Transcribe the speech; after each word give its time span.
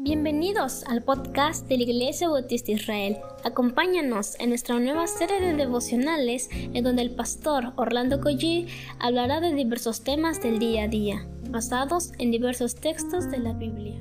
Bienvenidos 0.00 0.84
al 0.84 1.02
podcast 1.02 1.66
de 1.66 1.76
la 1.76 1.82
Iglesia 1.82 2.28
Bautista 2.28 2.70
Israel. 2.70 3.16
Acompáñanos 3.42 4.36
en 4.38 4.50
nuestra 4.50 4.78
nueva 4.78 5.08
serie 5.08 5.40
de 5.40 5.54
devocionales 5.54 6.48
en 6.52 6.84
donde 6.84 7.02
el 7.02 7.10
pastor 7.10 7.72
Orlando 7.74 8.20
Collie 8.20 8.68
hablará 9.00 9.40
de 9.40 9.52
diversos 9.54 10.04
temas 10.04 10.40
del 10.40 10.60
día 10.60 10.84
a 10.84 10.88
día, 10.88 11.26
basados 11.50 12.12
en 12.20 12.30
diversos 12.30 12.76
textos 12.76 13.28
de 13.28 13.38
la 13.38 13.54
Biblia. 13.54 14.00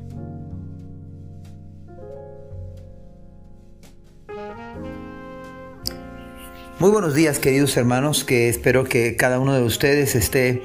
Muy 6.77 6.91
buenos 6.91 7.15
días 7.15 7.39
queridos 7.39 7.75
hermanos, 7.75 8.23
que 8.23 8.49
espero 8.49 8.83
que 8.83 9.15
cada 9.15 9.39
uno 9.39 9.55
de 9.55 9.63
ustedes 9.63 10.13
esté 10.13 10.61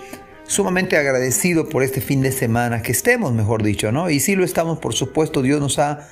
sumamente 0.47 0.97
agradecido 0.97 1.69
por 1.69 1.83
este 1.83 2.01
fin 2.01 2.21
de 2.23 2.33
semana, 2.33 2.83
que 2.83 2.93
estemos, 2.93 3.33
mejor 3.33 3.63
dicho, 3.63 3.93
¿no? 3.93 4.11
Y 4.11 4.21
sí 4.21 4.35
lo 4.35 4.45
estamos, 4.45 4.79
por 4.79 4.95
supuesto, 4.95 5.43
Dios 5.43 5.61
nos 5.61 5.79
ha, 5.79 6.09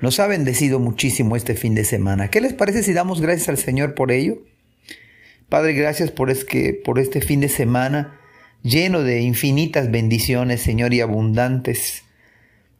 nos 0.00 0.18
ha 0.20 0.26
bendecido 0.26 0.78
muchísimo 0.78 1.36
este 1.36 1.54
fin 1.54 1.74
de 1.74 1.84
semana. 1.84 2.28
¿Qué 2.28 2.40
les 2.40 2.52
parece 2.52 2.82
si 2.82 2.92
damos 2.92 3.20
gracias 3.20 3.48
al 3.48 3.58
Señor 3.58 3.94
por 3.94 4.10
ello? 4.10 4.38
Padre, 5.48 5.74
gracias 5.74 6.10
por, 6.10 6.30
es 6.30 6.44
que, 6.44 6.72
por 6.72 6.98
este 6.98 7.20
fin 7.20 7.40
de 7.40 7.48
semana 7.48 8.18
lleno 8.62 9.02
de 9.02 9.20
infinitas 9.20 9.90
bendiciones, 9.90 10.60
Señor, 10.60 10.92
y 10.92 11.00
abundantes. 11.00 12.02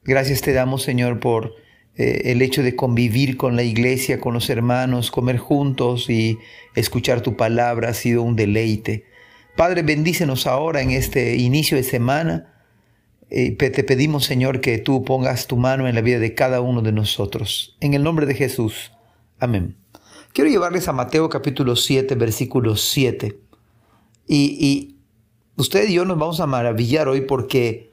Gracias 0.04 0.40
te 0.40 0.52
damos, 0.52 0.82
Señor, 0.82 1.20
por 1.20 1.54
eh, 1.96 2.22
el 2.32 2.42
hecho 2.42 2.62
de 2.62 2.74
convivir 2.74 3.36
con 3.36 3.54
la 3.54 3.62
iglesia, 3.62 4.20
con 4.20 4.34
los 4.34 4.50
hermanos, 4.50 5.12
comer 5.12 5.38
juntos 5.38 6.10
y 6.10 6.38
escuchar 6.74 7.20
tu 7.20 7.36
palabra 7.36 7.90
ha 7.90 7.94
sido 7.94 8.22
un 8.22 8.34
deleite. 8.34 9.04
Padre, 9.56 9.82
bendícenos 9.82 10.46
ahora 10.46 10.82
en 10.82 10.90
este 10.90 11.36
inicio 11.36 11.78
de 11.78 11.82
semana. 11.82 12.52
Eh, 13.30 13.52
te 13.52 13.84
pedimos, 13.84 14.26
Señor, 14.26 14.60
que 14.60 14.76
tú 14.76 15.02
pongas 15.02 15.46
tu 15.46 15.56
mano 15.56 15.88
en 15.88 15.94
la 15.94 16.02
vida 16.02 16.18
de 16.18 16.34
cada 16.34 16.60
uno 16.60 16.82
de 16.82 16.92
nosotros. 16.92 17.74
En 17.80 17.94
el 17.94 18.02
nombre 18.02 18.26
de 18.26 18.34
Jesús. 18.34 18.92
Amén. 19.40 19.78
Quiero 20.34 20.50
llevarles 20.50 20.88
a 20.88 20.92
Mateo 20.92 21.30
capítulo 21.30 21.74
7, 21.74 22.14
versículo 22.16 22.76
7. 22.76 23.40
Y, 24.28 24.36
y 24.60 24.98
usted 25.56 25.88
y 25.88 25.94
yo 25.94 26.04
nos 26.04 26.18
vamos 26.18 26.40
a 26.40 26.46
maravillar 26.46 27.08
hoy 27.08 27.22
porque 27.22 27.92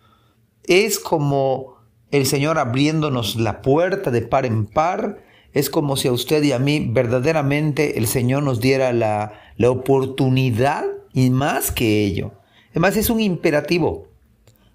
es 0.66 1.00
como 1.00 1.78
el 2.12 2.26
Señor 2.26 2.60
abriéndonos 2.60 3.38
la 3.38 3.62
puerta 3.62 4.12
de 4.12 4.22
par 4.22 4.46
en 4.46 4.66
par. 4.66 5.24
Es 5.54 5.70
como 5.70 5.96
si 5.96 6.10
a 6.10 6.12
usted 6.12 6.44
y 6.44 6.52
a 6.52 6.60
mí 6.60 6.90
verdaderamente 6.92 7.98
el 7.98 8.08
Señor 8.08 8.44
nos 8.44 8.60
diera 8.60 8.92
la, 8.92 9.40
la 9.56 9.72
oportunidad 9.72 10.84
y 11.14 11.30
más 11.30 11.72
que 11.72 12.04
ello. 12.04 12.32
Además 12.72 12.98
es 12.98 13.10
un 13.10 13.22
imperativo. 13.22 14.08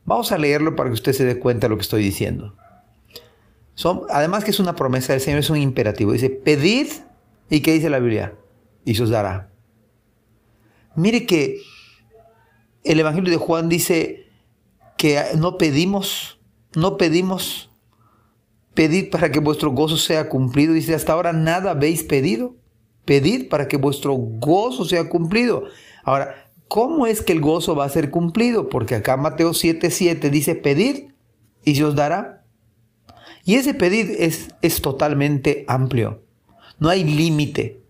Vamos 0.04 0.32
a 0.32 0.38
leerlo 0.38 0.76
para 0.76 0.88
que 0.88 0.94
usted 0.94 1.12
se 1.12 1.24
dé 1.24 1.38
cuenta 1.38 1.66
de 1.66 1.70
lo 1.70 1.76
que 1.76 1.82
estoy 1.82 2.02
diciendo. 2.02 2.54
Son, 3.74 4.02
además 4.08 4.44
que 4.44 4.50
es 4.50 4.60
una 4.60 4.74
promesa 4.74 5.12
del 5.12 5.20
Señor, 5.20 5.40
es 5.40 5.50
un 5.50 5.58
imperativo. 5.58 6.12
Dice, 6.12 6.30
pedid, 6.30 6.88
¿y 7.50 7.60
qué 7.60 7.72
dice 7.72 7.90
la 7.90 7.98
Biblia? 7.98 8.34
Y 8.84 8.94
se 8.94 9.02
os 9.02 9.10
dará. 9.10 9.50
Mire 10.96 11.26
que 11.26 11.60
el 12.84 12.98
Evangelio 12.98 13.30
de 13.30 13.36
Juan 13.36 13.68
dice 13.68 14.26
que 14.96 15.22
no 15.36 15.58
pedimos, 15.58 16.40
no 16.74 16.96
pedimos, 16.96 17.70
pedid 18.74 19.10
para 19.10 19.30
que 19.30 19.40
vuestro 19.40 19.70
gozo 19.70 19.96
sea 19.96 20.28
cumplido. 20.28 20.72
Dice, 20.72 20.94
hasta 20.94 21.12
ahora 21.12 21.32
nada 21.32 21.72
habéis 21.72 22.02
pedido. 22.02 22.56
Pedid 23.04 23.48
para 23.48 23.68
que 23.68 23.76
vuestro 23.76 24.14
gozo 24.14 24.84
sea 24.84 25.08
cumplido. 25.08 25.64
Ahora, 26.08 26.50
¿cómo 26.68 27.06
es 27.06 27.20
que 27.20 27.34
el 27.34 27.42
gozo 27.42 27.76
va 27.76 27.84
a 27.84 27.90
ser 27.90 28.10
cumplido? 28.10 28.70
Porque 28.70 28.94
acá 28.94 29.18
Mateo 29.18 29.50
7:7 29.50 30.30
dice, 30.30 30.54
pedir 30.54 31.14
y 31.66 31.74
se 31.74 31.84
os 31.84 31.94
dará. 31.96 32.46
Y 33.44 33.56
ese 33.56 33.74
pedir 33.74 34.16
es, 34.18 34.48
es 34.62 34.80
totalmente 34.80 35.66
amplio. 35.68 36.22
No 36.78 36.88
hay 36.88 37.04
límite. 37.04 37.82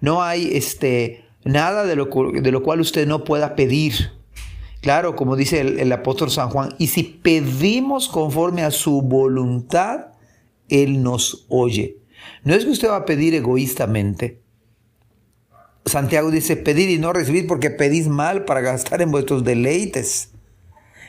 No 0.00 0.22
hay 0.22 0.50
este, 0.52 1.24
nada 1.42 1.84
de 1.86 1.96
lo, 1.96 2.04
de 2.04 2.52
lo, 2.52 2.62
cual 2.62 2.82
usted 2.82 3.08
no 3.08 3.24
pueda 3.24 3.56
pedir. 3.56 4.12
Claro, 4.80 5.16
como 5.16 5.34
dice 5.34 5.60
el, 5.60 5.80
el 5.80 5.90
apóstol 5.90 6.30
San 6.30 6.50
Juan, 6.50 6.76
y 6.78 6.86
si 6.86 7.02
pedimos 7.02 8.06
conforme 8.06 8.62
a 8.62 8.70
su 8.70 9.02
voluntad, 9.02 10.12
Él 10.68 11.02
nos 11.02 11.46
oye. 11.48 11.96
No 12.44 12.54
es 12.54 12.64
que 12.64 12.70
usted 12.70 12.90
va 12.90 12.98
a 12.98 13.06
pedir 13.06 13.34
egoístamente. 13.34 14.38
Santiago 15.86 16.30
dice, 16.30 16.56
pedir 16.56 16.90
y 16.90 16.98
no 16.98 17.12
recibir 17.12 17.46
porque 17.46 17.70
pedís 17.70 18.08
mal 18.08 18.44
para 18.44 18.60
gastar 18.60 19.02
en 19.02 19.10
vuestros 19.10 19.44
deleites. 19.44 20.30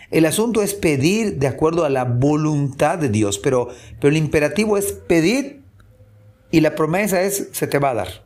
El 0.10 0.26
asunto 0.26 0.62
es 0.62 0.74
pedir 0.74 1.38
de 1.38 1.48
acuerdo 1.48 1.86
a 1.86 1.90
la 1.90 2.04
voluntad 2.04 2.98
de 2.98 3.10
Dios, 3.10 3.40
pero, 3.40 3.70
pero 4.00 4.10
el 4.10 4.18
imperativo 4.18 4.78
es 4.78 4.92
pedir 4.92 5.62
y 6.52 6.60
la 6.60 6.76
promesa 6.76 7.22
es, 7.22 7.50
se 7.54 7.68
te 7.68 7.80
va 7.80 7.92
a 7.92 7.96
dar. 7.96 8.26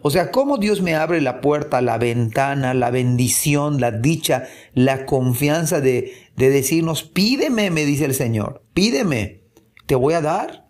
O 0.00 0.10
sea, 0.10 0.30
cómo 0.30 0.58
Dios 0.58 0.82
me 0.82 0.94
abre 0.94 1.20
la 1.20 1.40
puerta, 1.40 1.80
la 1.80 1.98
ventana, 1.98 2.74
la 2.74 2.90
bendición, 2.90 3.80
la 3.80 3.90
dicha, 3.90 4.48
la 4.72 5.06
confianza 5.06 5.80
de, 5.80 6.12
de 6.36 6.50
decirnos, 6.50 7.02
pídeme, 7.04 7.70
me 7.70 7.84
dice 7.84 8.04
el 8.06 8.14
Señor, 8.14 8.62
pídeme, 8.72 9.42
te 9.86 9.94
voy 9.94 10.14
a 10.14 10.20
dar. 10.20 10.68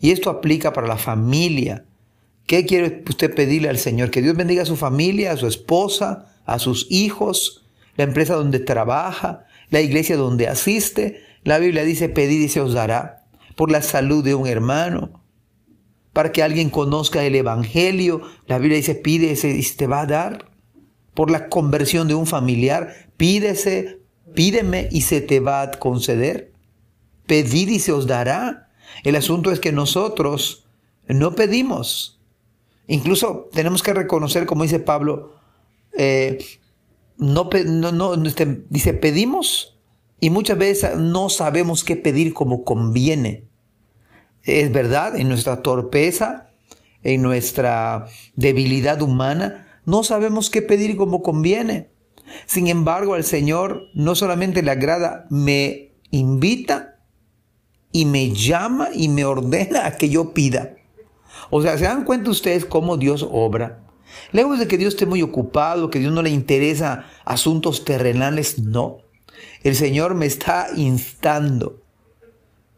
Y 0.00 0.10
esto 0.10 0.30
aplica 0.30 0.72
para 0.72 0.86
la 0.86 0.96
familia, 0.96 1.84
¿Qué 2.48 2.64
quiere 2.64 3.04
usted 3.06 3.34
pedirle 3.34 3.68
al 3.68 3.76
Señor? 3.76 4.10
Que 4.10 4.22
Dios 4.22 4.34
bendiga 4.34 4.62
a 4.62 4.66
su 4.66 4.76
familia, 4.76 5.32
a 5.32 5.36
su 5.36 5.46
esposa, 5.46 6.34
a 6.46 6.58
sus 6.58 6.86
hijos, 6.88 7.66
la 7.94 8.04
empresa 8.04 8.36
donde 8.36 8.58
trabaja, 8.58 9.44
la 9.68 9.82
iglesia 9.82 10.16
donde 10.16 10.48
asiste. 10.48 11.20
La 11.44 11.58
Biblia 11.58 11.84
dice, 11.84 12.08
pedid 12.08 12.40
y 12.40 12.48
se 12.48 12.62
os 12.62 12.72
dará 12.72 13.26
por 13.54 13.70
la 13.70 13.82
salud 13.82 14.24
de 14.24 14.34
un 14.34 14.46
hermano, 14.46 15.22
para 16.14 16.32
que 16.32 16.42
alguien 16.42 16.70
conozca 16.70 17.22
el 17.22 17.34
Evangelio. 17.34 18.22
La 18.46 18.58
Biblia 18.58 18.78
dice, 18.78 18.94
pídese 18.94 19.50
y 19.50 19.62
se 19.62 19.76
te 19.76 19.86
va 19.86 20.00
a 20.00 20.06
dar. 20.06 20.50
Por 21.12 21.30
la 21.30 21.50
conversión 21.50 22.08
de 22.08 22.14
un 22.14 22.26
familiar, 22.26 23.10
pídese, 23.18 24.00
pídeme 24.32 24.88
y 24.90 25.02
se 25.02 25.20
te 25.20 25.40
va 25.40 25.60
a 25.60 25.70
conceder. 25.72 26.54
Pedid 27.26 27.68
y 27.68 27.78
se 27.78 27.92
os 27.92 28.06
dará. 28.06 28.70
El 29.04 29.16
asunto 29.16 29.52
es 29.52 29.60
que 29.60 29.70
nosotros 29.70 30.64
no 31.08 31.34
pedimos, 31.34 32.17
Incluso 32.88 33.48
tenemos 33.52 33.82
que 33.82 33.94
reconocer, 33.94 34.46
como 34.46 34.64
dice 34.64 34.80
Pablo, 34.80 35.34
eh, 35.96 36.38
no, 37.18 37.48
este, 38.24 38.64
dice, 38.70 38.94
pedimos 38.94 39.78
y 40.20 40.30
muchas 40.30 40.58
veces 40.58 40.96
no 40.96 41.28
sabemos 41.28 41.84
qué 41.84 41.96
pedir 41.96 42.32
como 42.32 42.64
conviene. 42.64 43.44
Es 44.42 44.72
verdad, 44.72 45.16
en 45.16 45.28
nuestra 45.28 45.62
torpeza, 45.62 46.50
en 47.02 47.20
nuestra 47.20 48.06
debilidad 48.34 49.02
humana, 49.02 49.80
no 49.84 50.02
sabemos 50.02 50.48
qué 50.48 50.62
pedir 50.62 50.96
como 50.96 51.22
conviene. 51.22 51.90
Sin 52.46 52.68
embargo, 52.68 53.14
al 53.14 53.24
Señor 53.24 53.82
no 53.92 54.14
solamente 54.14 54.62
le 54.62 54.70
agrada, 54.70 55.26
me 55.28 55.92
invita 56.10 57.00
y 57.92 58.06
me 58.06 58.30
llama 58.30 58.88
y 58.94 59.08
me 59.08 59.26
ordena 59.26 59.86
a 59.86 59.96
que 59.96 60.08
yo 60.08 60.32
pida. 60.32 60.77
O 61.50 61.62
sea, 61.62 61.78
¿se 61.78 61.84
dan 61.84 62.04
cuenta 62.04 62.30
ustedes 62.30 62.64
cómo 62.64 62.96
Dios 62.96 63.26
obra? 63.30 63.80
Lejos 64.32 64.58
de 64.58 64.68
que 64.68 64.78
Dios 64.78 64.94
esté 64.94 65.06
muy 65.06 65.22
ocupado, 65.22 65.90
que 65.90 65.98
Dios 65.98 66.12
no 66.12 66.22
le 66.22 66.30
interesa 66.30 67.06
asuntos 67.24 67.84
terrenales, 67.84 68.58
no. 68.58 68.98
El 69.62 69.74
Señor 69.74 70.14
me 70.14 70.26
está 70.26 70.68
instando, 70.76 71.82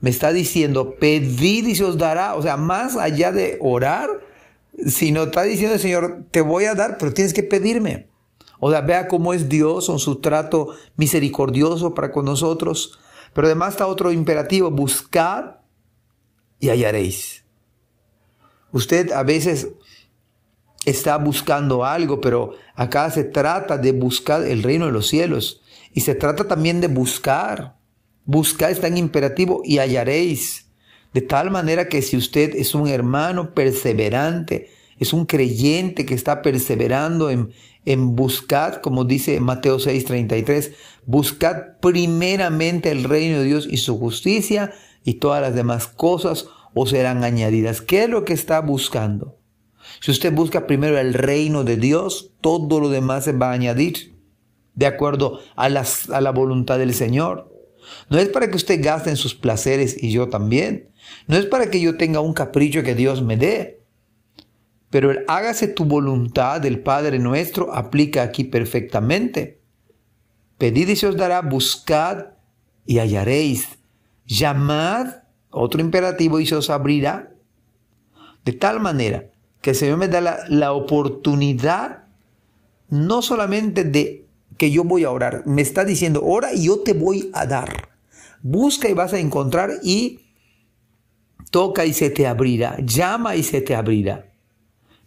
me 0.01 0.11
está 0.11 0.33
diciendo, 0.33 0.97
pedid 0.97 1.67
y 1.67 1.75
se 1.75 1.85
os 1.85 1.99
dará. 1.99 2.35
O 2.35 2.43
sea, 2.43 2.57
más 2.57 2.97
allá 2.97 3.33
de 3.33 3.59
orar, 3.61 4.09
sino 4.87 5.25
está 5.25 5.43
diciendo 5.43 5.75
el 5.75 5.81
Señor, 5.81 6.25
te 6.31 6.41
voy 6.41 6.65
a 6.65 6.75
dar, 6.75 6.99
pero 6.99 7.13
tienes 7.13 7.35
que 7.35 7.43
pedirme. 7.43 8.09
O 8.61 8.71
sea, 8.71 8.83
vea 8.83 9.09
cómo 9.09 9.33
es 9.33 9.49
Dios 9.49 9.89
en 9.89 9.99
su 9.99 10.17
trato 10.17 10.75
misericordioso 10.97 11.95
para 11.95 12.13
con 12.13 12.27
nosotros. 12.27 12.99
Pero 13.33 13.47
además 13.47 13.75
está 13.75 13.87
otro 13.87 14.13
imperativo, 14.13 14.71
buscad 14.71 15.57
y 16.59 16.69
hallaréis. 16.69 17.45
Usted 18.73 19.13
a 19.13 19.23
veces 19.23 19.69
está 20.85 21.17
buscando 21.19 21.85
algo, 21.85 22.21
pero 22.21 22.55
acá 22.75 23.11
se 23.11 23.25
trata 23.25 23.79
de 23.79 23.93
buscar 23.93 24.45
el 24.45 24.63
reino 24.63 24.87
de 24.87 24.93
los 24.93 25.09
cielos. 25.09 25.63
Y 25.93 26.03
se 26.03 26.15
trata 26.15 26.47
también 26.47 26.81
de 26.81 26.89
buscar. 26.89 27.77
Buscar 28.25 28.71
está 28.71 28.87
en 28.87 28.97
imperativo 28.97 29.63
y 29.65 29.79
hallaréis. 29.79 30.67
De 31.13 31.21
tal 31.21 31.51
manera 31.51 31.89
que 31.89 32.03
si 32.03 32.17
usted 32.17 32.55
es 32.55 32.75
un 32.75 32.87
hermano 32.87 33.53
perseverante, 33.55 34.71
es 34.99 35.13
un 35.13 35.27
creyente 35.27 36.07
que 36.07 36.15
está 36.15 36.43
perseverando 36.43 37.31
en, 37.31 37.53
en 37.85 38.15
buscar, 38.15 38.81
como 38.81 39.05
dice 39.05 39.41
Mateo 39.41 39.79
6:33, 39.79 40.73
buscad 41.07 41.79
primeramente 41.81 42.91
el 42.91 43.05
reino 43.05 43.39
de 43.39 43.45
Dios 43.45 43.67
y 43.69 43.79
su 43.79 43.99
justicia 43.99 44.73
y 45.03 45.15
todas 45.15 45.43
las 45.43 45.55
demás 45.55 45.89
cosas 45.89 46.47
o 46.75 46.87
serán 46.87 47.25
añadidas. 47.25 47.81
¿Qué 47.81 48.05
es 48.05 48.09
lo 48.09 48.25
que 48.25 48.33
está 48.33 48.61
buscando? 48.61 49.39
Si 50.01 50.11
usted 50.11 50.33
busca 50.33 50.67
primero 50.67 50.99
el 50.99 51.15
reino 51.15 51.65
de 51.65 51.77
Dios, 51.77 52.33
todo 52.41 52.81
lo 52.81 52.89
demás 52.89 53.25
se 53.25 53.33
va 53.33 53.51
a 53.51 53.55
añadir 53.55 54.15
de 54.75 54.87
acuerdo 54.87 55.41
a, 55.57 55.69
la 55.69 56.31
voluntad 56.31 56.79
del 56.79 56.95
Señor. 56.95 57.53
No 58.09 58.19
es 58.19 58.29
para 58.29 58.49
que 58.49 58.57
usted 58.57 58.83
gaste 58.83 59.11
en 59.11 59.17
sus 59.17 59.35
placeres 59.35 60.01
y 60.03 60.11
yo 60.13 60.29
también. 60.29 60.91
No 61.27 61.37
es 61.37 61.47
para 61.47 61.71
que 61.71 61.81
yo 61.81 61.97
tenga 61.97 62.21
un 62.21 62.35
capricho 62.35 62.83
que 62.83 62.95
Dios 62.95 63.23
me 63.23 63.37
dé. 63.37 63.83
Pero 64.91 65.11
el 65.11 65.25
hágase 65.29 65.69
tu 65.69 65.85
voluntad 65.85 66.61
del 66.61 66.81
Padre 66.81 67.19
nuestro 67.19 67.75
aplica 67.75 68.23
aquí 68.23 68.45
perfectamente. 68.45 69.61
Pedid 70.59 70.89
y 70.89 70.97
se 70.97 71.07
os 71.07 71.17
dará, 71.17 71.43
buscad 71.43 72.27
y 72.87 72.99
hallaréis. 72.99 73.79
Llamad, 74.27 75.09
otro 75.51 75.81
imperativo, 75.81 76.41
y 76.41 76.47
se 76.47 76.57
os 76.57 76.71
abrirá. 76.71 77.33
De 78.45 78.53
tal 78.53 78.81
manera 78.81 79.31
que 79.61 79.71
el 79.71 79.77
Señor 79.77 79.99
me 79.99 80.09
da 80.09 80.21
la, 80.21 80.39
la 80.49 80.73
oportunidad 80.73 82.05
no 82.89 83.23
solamente 83.23 83.85
de 83.85 84.27
que 84.57 84.71
yo 84.71 84.85
voy 84.85 85.05
a 85.05 85.11
orar, 85.11 85.43
me 85.47 85.63
está 85.63 85.85
diciendo, 85.85 86.23
ora 86.25 86.53
y 86.53 86.65
yo 86.65 86.81
te 86.81 86.93
voy 86.93 87.31
a 87.33 87.47
dar. 87.47 87.89
Busca 88.43 88.89
y 88.89 88.95
vas 88.95 89.13
a 89.13 89.19
encontrar 89.19 89.71
y 89.83 90.21
toca 91.51 91.85
y 91.85 91.93
se 91.93 92.11
te 92.11 92.27
abrirá, 92.27 92.77
llama 92.85 93.37
y 93.37 93.43
se 93.43 93.61
te 93.61 93.75
abrirá. 93.75 94.31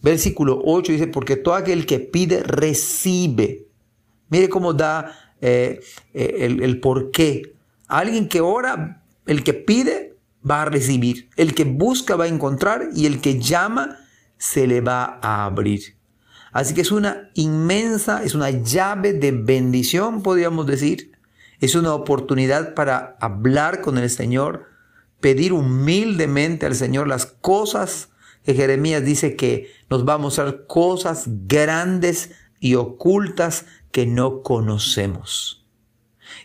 Versículo 0.01 0.61
8 0.65 0.91
dice, 0.91 1.07
porque 1.07 1.37
todo 1.37 1.55
aquel 1.55 1.85
que 1.85 1.99
pide, 1.99 2.43
recibe. 2.43 3.67
Mire 4.29 4.49
cómo 4.49 4.73
da 4.73 5.35
eh, 5.39 5.79
eh, 6.13 6.35
el, 6.39 6.61
el 6.61 6.79
por 6.79 7.11
qué. 7.11 7.53
Alguien 7.87 8.27
que 8.27 8.41
ora, 8.41 9.03
el 9.25 9.43
que 9.43 9.53
pide, 9.53 10.02
va 10.49 10.63
a 10.63 10.65
recibir. 10.65 11.29
El 11.35 11.53
que 11.55 11.63
busca 11.63 12.15
va 12.15 12.25
a 12.25 12.27
encontrar 12.27 12.89
y 12.95 13.05
el 13.05 13.21
que 13.21 13.39
llama 13.39 13.97
se 14.37 14.67
le 14.67 14.81
va 14.81 15.19
a 15.21 15.45
abrir. 15.45 15.97
Así 16.51 16.73
que 16.73 16.81
es 16.81 16.91
una 16.91 17.31
inmensa, 17.33 18.23
es 18.23 18.35
una 18.35 18.51
llave 18.51 19.13
de 19.13 19.31
bendición, 19.31 20.21
podríamos 20.21 20.67
decir. 20.67 21.11
Es 21.59 21.75
una 21.75 21.93
oportunidad 21.93 22.75
para 22.75 23.17
hablar 23.19 23.81
con 23.81 23.97
el 23.97 24.09
Señor, 24.09 24.67
pedir 25.19 25.53
humildemente 25.53 26.65
al 26.65 26.75
Señor 26.75 27.07
las 27.07 27.25
cosas 27.25 28.09
que 28.43 28.53
Jeremías 28.53 29.03
dice 29.03 29.35
que 29.35 29.71
nos 29.89 30.07
va 30.07 30.15
a 30.15 30.17
mostrar 30.17 30.67
cosas 30.67 31.23
grandes 31.47 32.31
y 32.59 32.75
ocultas 32.75 33.65
que 33.91 34.05
no 34.05 34.43
conocemos. 34.43 35.65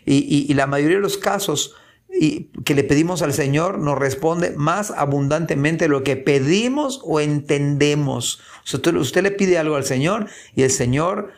Y, 0.05 0.53
la 0.53 0.67
mayoría 0.67 0.97
de 0.97 1.03
los 1.03 1.17
casos 1.17 1.75
y 2.11 2.45
que 2.65 2.75
le 2.75 2.83
pedimos 2.83 3.21
al 3.21 3.33
Señor 3.33 3.79
nos 3.79 3.97
responde 3.97 4.51
más 4.51 4.91
abundantemente 4.91 5.87
lo 5.87 6.03
que 6.03 6.17
pedimos 6.17 7.01
o 7.03 7.19
entendemos. 7.19 8.41
usted, 8.65 8.95
usted, 8.95 9.23
le 9.23 9.31
pide 9.31 9.57
algo 9.57 9.75
al 9.75 9.83
Señor 9.83 10.27
y 10.55 10.63
el 10.63 10.71
Señor, 10.71 11.31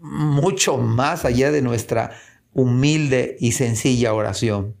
mucho 0.00 0.78
más 0.78 1.24
allá 1.24 1.50
de 1.50 1.62
nuestra 1.62 2.12
humilde 2.52 3.36
y 3.40 3.52
sencilla 3.52 4.14
oración. 4.14 4.76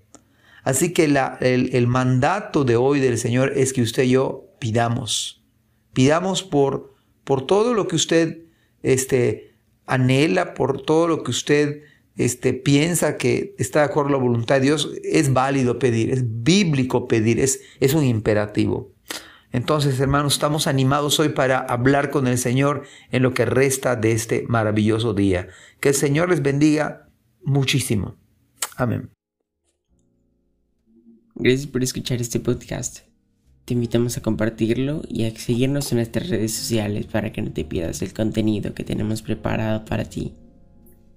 Así 0.62 0.92
que 0.92 1.08
la, 1.08 1.38
el, 1.40 1.74
el 1.74 1.86
mandato 1.86 2.64
de 2.64 2.76
hoy 2.76 3.00
del 3.00 3.18
Señor 3.18 3.52
es 3.56 3.72
que 3.72 3.82
usted 3.82 4.04
y 4.04 4.10
yo 4.10 4.50
pidamos. 4.58 5.42
Pidamos 5.92 6.42
por, 6.42 6.94
por 7.24 7.46
todo 7.46 7.74
lo 7.74 7.88
que 7.88 7.96
usted 7.96 8.44
este, 8.82 9.54
anhela, 9.86 10.54
por 10.54 10.82
todo 10.82 11.08
lo 11.08 11.22
que 11.22 11.30
usted 11.30 11.82
este, 12.16 12.52
piensa 12.52 13.16
que 13.16 13.54
está 13.58 13.80
de 13.80 13.86
acuerdo 13.86 14.10
a 14.10 14.12
la 14.12 14.18
voluntad 14.18 14.56
de 14.56 14.62
Dios. 14.62 14.90
Es 15.04 15.32
válido 15.32 15.78
pedir, 15.78 16.10
es 16.10 16.24
bíblico 16.42 17.08
pedir, 17.08 17.40
es, 17.40 17.60
es 17.80 17.94
un 17.94 18.04
imperativo. 18.04 18.92
Entonces, 19.52 19.98
hermanos, 19.98 20.34
estamos 20.34 20.66
animados 20.66 21.18
hoy 21.18 21.30
para 21.30 21.58
hablar 21.58 22.10
con 22.10 22.26
el 22.28 22.38
Señor 22.38 22.84
en 23.10 23.22
lo 23.22 23.34
que 23.34 23.44
resta 23.44 23.96
de 23.96 24.12
este 24.12 24.44
maravilloso 24.48 25.12
día. 25.12 25.48
Que 25.80 25.88
el 25.88 25.94
Señor 25.94 26.28
les 26.28 26.42
bendiga 26.42 27.08
muchísimo. 27.42 28.16
Amén. 28.76 29.10
Gracias 31.34 31.66
por 31.66 31.82
escuchar 31.82 32.20
este 32.20 32.38
podcast. 32.38 33.00
Te 33.64 33.74
invitamos 33.74 34.16
a 34.16 34.22
compartirlo 34.22 35.02
y 35.08 35.24
a 35.24 35.34
seguirnos 35.36 35.90
en 35.90 35.96
nuestras 35.98 36.28
redes 36.28 36.52
sociales 36.52 37.06
para 37.06 37.32
que 37.32 37.42
no 37.42 37.52
te 37.52 37.64
pierdas 37.64 38.02
el 38.02 38.12
contenido 38.12 38.74
que 38.74 38.84
tenemos 38.84 39.22
preparado 39.22 39.84
para 39.84 40.04
ti. 40.04 40.34